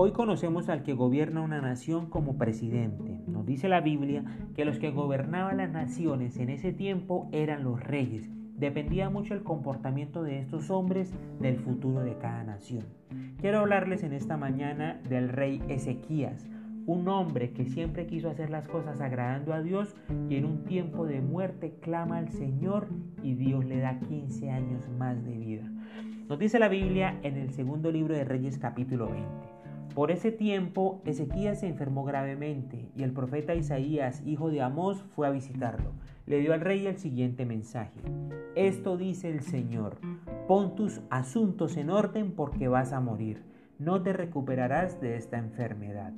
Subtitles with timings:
[0.00, 3.20] Hoy conocemos al que gobierna una nación como presidente.
[3.26, 4.22] Nos dice la Biblia
[4.54, 8.30] que los que gobernaban las naciones en ese tiempo eran los reyes.
[8.56, 12.84] Dependía mucho el comportamiento de estos hombres del futuro de cada nación.
[13.40, 16.46] Quiero hablarles en esta mañana del rey Ezequías,
[16.86, 19.96] un hombre que siempre quiso hacer las cosas agradando a Dios
[20.30, 22.86] y en un tiempo de muerte clama al Señor
[23.24, 25.68] y Dios le da 15 años más de vida.
[26.28, 29.57] Nos dice la Biblia en el segundo libro de Reyes capítulo 20.
[29.98, 35.26] Por ese tiempo Ezequías se enfermó gravemente y el profeta Isaías, hijo de Amós, fue
[35.26, 35.90] a visitarlo.
[36.24, 38.00] Le dio al rey el siguiente mensaje.
[38.54, 39.96] Esto dice el Señor,
[40.46, 43.42] pon tus asuntos en orden porque vas a morir.
[43.80, 46.12] No te recuperarás de esta enfermedad.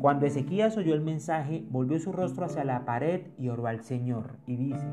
[0.00, 4.38] Cuando Ezequías oyó el mensaje, volvió su rostro hacia la pared y oró al Señor
[4.46, 4.86] y dice,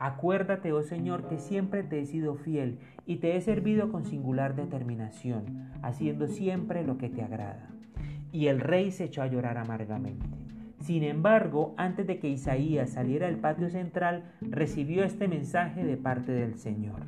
[0.00, 4.54] Acuérdate, oh Señor, que siempre te he sido fiel y te he servido con singular
[4.54, 7.70] determinación, haciendo siempre lo que te agrada.
[8.30, 10.24] Y el rey se echó a llorar amargamente.
[10.80, 16.30] Sin embargo, antes de que Isaías saliera del patio central, recibió este mensaje de parte
[16.30, 17.06] del Señor.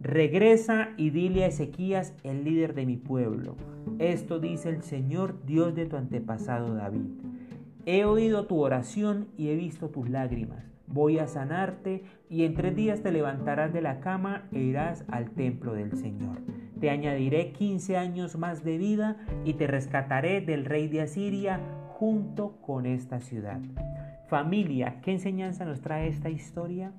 [0.00, 3.56] Regresa y dile a Ezequías, el líder de mi pueblo.
[3.98, 7.08] Esto dice el Señor, Dios de tu antepasado David.
[7.86, 12.74] He oído tu oración y he visto tus lágrimas voy a sanarte y en tres
[12.74, 16.38] días te levantarás de la cama e irás al templo del Señor.
[16.80, 22.60] Te añadiré quince años más de vida y te rescataré del rey de Asiria junto
[22.62, 23.60] con esta ciudad.
[24.28, 26.92] Familia, ¿qué enseñanza nos trae esta historia?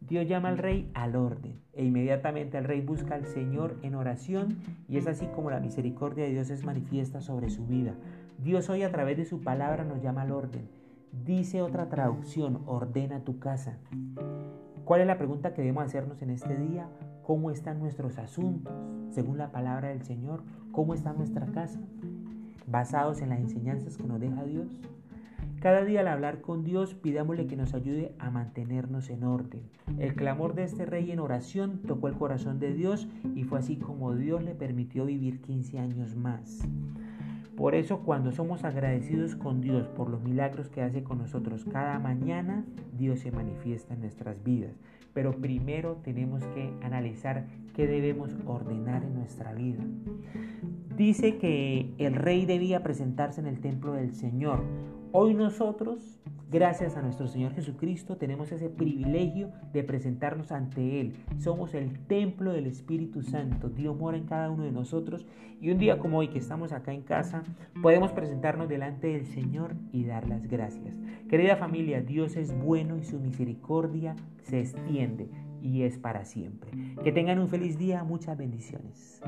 [0.00, 4.58] Dios llama al rey al orden e inmediatamente el rey busca al Señor en oración
[4.88, 7.94] y es así como la misericordia de Dios es manifiesta sobre su vida.
[8.38, 10.79] Dios hoy a través de su palabra nos llama al orden
[11.12, 13.78] Dice otra traducción, ordena tu casa.
[14.84, 16.88] ¿Cuál es la pregunta que debemos hacernos en este día?
[17.24, 18.72] ¿Cómo están nuestros asuntos?
[19.10, 21.80] Según la palabra del Señor, ¿cómo está nuestra casa?
[22.66, 24.68] Basados en las enseñanzas que nos deja Dios.
[25.60, 29.62] Cada día al hablar con Dios pidámosle que nos ayude a mantenernos en orden.
[29.98, 33.76] El clamor de este rey en oración tocó el corazón de Dios y fue así
[33.76, 36.60] como Dios le permitió vivir 15 años más.
[37.56, 41.98] Por eso cuando somos agradecidos con Dios por los milagros que hace con nosotros cada
[41.98, 42.64] mañana,
[42.96, 44.72] Dios se manifiesta en nuestras vidas.
[45.12, 49.82] Pero primero tenemos que analizar qué debemos ordenar en nuestra vida.
[50.96, 54.62] Dice que el rey debía presentarse en el templo del Señor.
[55.12, 61.14] Hoy nosotros Gracias a nuestro Señor Jesucristo tenemos ese privilegio de presentarnos ante Él.
[61.38, 63.68] Somos el templo del Espíritu Santo.
[63.68, 65.24] Dios mora en cada uno de nosotros.
[65.60, 67.44] Y un día como hoy que estamos acá en casa,
[67.80, 70.98] podemos presentarnos delante del Señor y dar las gracias.
[71.28, 75.30] Querida familia, Dios es bueno y su misericordia se extiende
[75.62, 76.72] y es para siempre.
[77.04, 78.02] Que tengan un feliz día.
[78.02, 79.22] Muchas bendiciones.